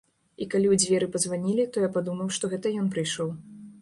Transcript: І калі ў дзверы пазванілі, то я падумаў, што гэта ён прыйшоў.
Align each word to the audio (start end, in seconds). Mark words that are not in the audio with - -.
І 0.43 0.45
калі 0.53 0.67
ў 0.69 0.75
дзверы 0.83 1.09
пазванілі, 1.15 1.67
то 1.75 1.85
я 1.87 1.93
падумаў, 1.99 2.33
што 2.39 2.51
гэта 2.55 2.73
ён 2.85 2.89
прыйшоў. 2.97 3.29